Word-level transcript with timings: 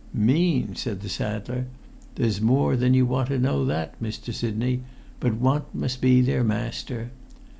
[Pg 0.15 0.19
8]"Mean?" 0.23 0.75
said 0.75 1.01
the 1.01 1.09
saddler; 1.09 1.67
"there's 2.15 2.41
more 2.41 2.75
than 2.75 2.95
you 2.95 3.05
want 3.05 3.27
to 3.29 3.37
know 3.37 3.63
that, 3.65 4.01
Mr. 4.01 4.33
Sidney, 4.33 4.81
but 5.19 5.35
want 5.35 5.75
must 5.75 6.01
be 6.01 6.21
their 6.21 6.43
master. 6.43 7.11